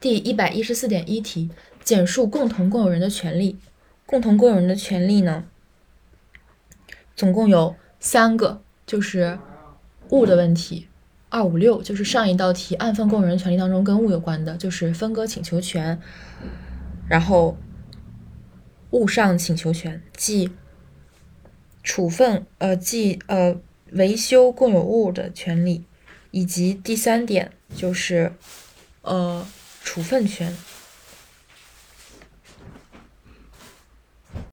[0.00, 1.50] 第一百一十四点一题，
[1.82, 3.56] 简述共同共有人的权利。
[4.06, 5.44] 共同共有人的权利呢，
[7.14, 9.38] 总共有三个，就是
[10.08, 10.88] 物的问题。
[11.28, 16.00] 二五六就是上一道题按份共有人权利当中跟物有关的，就是分割请求权，
[17.06, 17.58] 然后
[18.92, 20.50] 物上请求权，即
[21.82, 23.60] 处分呃即呃
[23.92, 25.84] 维修共有物的权利，
[26.30, 28.32] 以及第三点就是
[29.02, 29.46] 呃
[29.88, 30.54] 处分权。